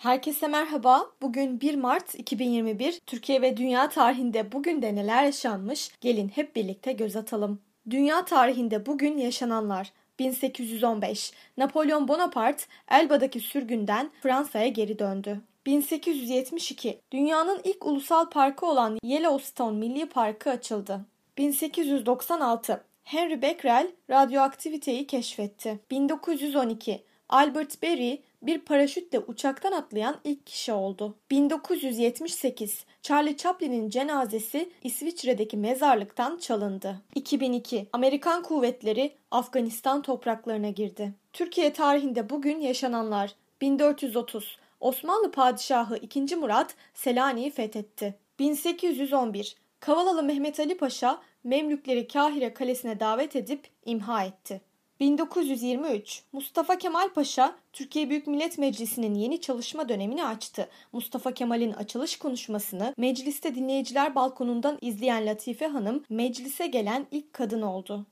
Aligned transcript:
Herkese 0.00 0.48
merhaba. 0.48 1.10
Bugün 1.22 1.60
1 1.60 1.74
Mart 1.74 2.14
2021. 2.14 3.00
Türkiye 3.06 3.42
ve 3.42 3.56
dünya 3.56 3.88
tarihinde 3.88 4.52
bugün 4.52 4.82
de 4.82 4.94
neler 4.94 5.24
yaşanmış? 5.24 5.90
Gelin 6.00 6.28
hep 6.28 6.56
birlikte 6.56 6.92
göz 6.92 7.16
atalım. 7.16 7.60
Dünya 7.90 8.24
tarihinde 8.24 8.86
bugün 8.86 9.18
yaşananlar. 9.18 9.92
1815. 10.18 11.32
Napolyon 11.56 12.08
Bonaparte 12.08 12.64
Elba'daki 12.90 13.40
sürgünden 13.40 14.10
Fransa'ya 14.22 14.68
geri 14.68 14.98
döndü. 14.98 15.40
1872. 15.66 17.00
Dünyanın 17.12 17.60
ilk 17.64 17.86
ulusal 17.86 18.30
parkı 18.30 18.66
olan 18.66 18.98
Yellowstone 19.02 19.78
Milli 19.78 20.06
Parkı 20.08 20.50
açıldı. 20.50 21.00
1896. 21.38 22.84
Henry 23.04 23.42
Becquerel 23.42 23.90
radyoaktiviteyi 24.10 25.06
keşfetti. 25.06 25.78
1912. 25.90 27.09
Albert 27.30 27.82
Berry 27.82 28.22
bir 28.42 28.58
paraşütle 28.58 29.18
uçaktan 29.18 29.72
atlayan 29.72 30.16
ilk 30.24 30.46
kişi 30.46 30.72
oldu. 30.72 31.14
1978 31.30 32.84
Charlie 33.02 33.36
Chaplin'in 33.36 33.90
cenazesi 33.90 34.70
İsviçre'deki 34.84 35.56
mezarlıktan 35.56 36.38
çalındı. 36.38 37.00
2002 37.14 37.86
Amerikan 37.92 38.42
kuvvetleri 38.42 39.12
Afganistan 39.30 40.02
topraklarına 40.02 40.70
girdi. 40.70 41.14
Türkiye 41.32 41.72
tarihinde 41.72 42.30
bugün 42.30 42.60
yaşananlar 42.60 43.34
1430 43.60 44.58
Osmanlı 44.80 45.30
Padişahı 45.30 45.96
2. 45.96 46.36
Murat 46.36 46.74
Selanik'i 46.94 47.50
fethetti. 47.50 48.14
1811 48.38 49.56
Kavalalı 49.80 50.22
Mehmet 50.22 50.60
Ali 50.60 50.76
Paşa 50.76 51.20
Memlükleri 51.44 52.08
Kahire 52.08 52.54
Kalesi'ne 52.54 53.00
davet 53.00 53.36
edip 53.36 53.68
imha 53.84 54.24
etti. 54.24 54.69
1923 55.00 56.22
Mustafa 56.32 56.78
Kemal 56.78 57.08
Paşa 57.08 57.56
Türkiye 57.72 58.10
Büyük 58.10 58.26
Millet 58.26 58.58
Meclisi'nin 58.58 59.14
yeni 59.14 59.40
çalışma 59.40 59.88
dönemini 59.88 60.24
açtı. 60.24 60.68
Mustafa 60.92 61.34
Kemal'in 61.34 61.72
açılış 61.72 62.18
konuşmasını 62.18 62.94
mecliste 62.96 63.54
dinleyiciler 63.54 64.14
balkonundan 64.14 64.78
izleyen 64.80 65.26
Latife 65.26 65.66
Hanım 65.66 66.04
meclise 66.10 66.66
gelen 66.66 67.06
ilk 67.10 67.32
kadın 67.32 67.62
oldu. 67.62 68.06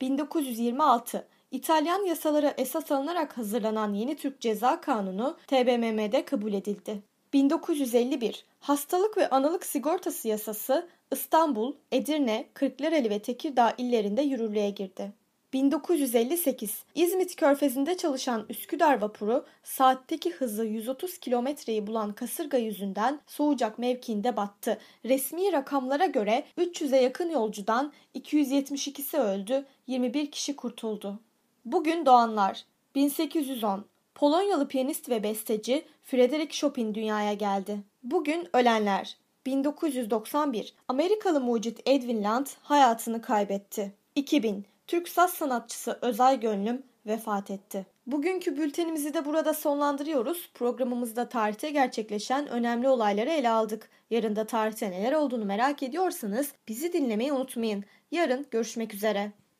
1926 0.00 1.28
İtalyan 1.50 2.04
yasalara 2.04 2.54
esas 2.58 2.92
alınarak 2.92 3.38
hazırlanan 3.38 3.94
yeni 3.94 4.16
Türk 4.16 4.40
Ceza 4.40 4.80
Kanunu 4.80 5.36
TBMM'de 5.46 6.24
kabul 6.24 6.52
edildi. 6.52 7.02
1951 7.32 8.44
Hastalık 8.60 9.16
ve 9.16 9.30
Analık 9.30 9.66
Sigortası 9.66 10.28
Yasası 10.28 10.88
İstanbul, 11.12 11.74
Edirne, 11.92 12.48
Kırklareli 12.54 13.10
ve 13.10 13.18
Tekirdağ 13.18 13.74
illerinde 13.78 14.22
yürürlüğe 14.22 14.70
girdi. 14.70 15.17
1958 15.52 16.84
İzmit 16.94 17.36
Körfezi'nde 17.36 17.96
çalışan 17.96 18.46
Üsküdar 18.48 19.00
vapuru 19.00 19.46
saatteki 19.62 20.30
hızı 20.30 20.64
130 20.64 21.18
kilometreyi 21.18 21.86
bulan 21.86 22.12
kasırga 22.12 22.58
yüzünden 22.58 23.20
Soğucak 23.26 23.78
mevkiinde 23.78 24.36
battı. 24.36 24.78
Resmi 25.04 25.52
rakamlara 25.52 26.06
göre 26.06 26.44
300'e 26.58 27.02
yakın 27.02 27.30
yolcudan 27.30 27.92
272'si 28.14 29.18
öldü, 29.18 29.66
21 29.86 30.30
kişi 30.30 30.56
kurtuldu. 30.56 31.20
Bugün 31.64 32.06
doğanlar 32.06 32.64
1810 32.94 33.84
Polonyalı 34.14 34.68
piyanist 34.68 35.08
ve 35.08 35.22
besteci 35.22 35.84
Frederick 36.04 36.52
Chopin 36.52 36.94
dünyaya 36.94 37.32
geldi. 37.32 37.78
Bugün 38.02 38.48
ölenler 38.52 39.16
1991 39.46 40.74
Amerikalı 40.88 41.40
mucit 41.40 41.80
Edwin 41.86 42.24
Land 42.24 42.46
hayatını 42.62 43.22
kaybetti. 43.22 43.94
2000 44.18 44.64
Türk 44.86 45.08
saz 45.08 45.30
sanatçısı 45.30 45.98
Özay 46.02 46.40
Gönlüm 46.40 46.82
vefat 47.06 47.50
etti. 47.50 47.86
Bugünkü 48.06 48.56
bültenimizi 48.56 49.14
de 49.14 49.24
burada 49.24 49.54
sonlandırıyoruz. 49.54 50.50
Programımızda 50.54 51.28
tarihte 51.28 51.70
gerçekleşen 51.70 52.48
önemli 52.48 52.88
olayları 52.88 53.30
ele 53.30 53.48
aldık. 53.48 53.90
Yarın 54.10 54.36
da 54.36 54.46
tarihte 54.46 54.90
neler 54.90 55.12
olduğunu 55.12 55.44
merak 55.44 55.82
ediyorsanız 55.82 56.52
bizi 56.68 56.92
dinlemeyi 56.92 57.32
unutmayın. 57.32 57.84
Yarın 58.10 58.46
görüşmek 58.50 58.94
üzere. 58.94 59.32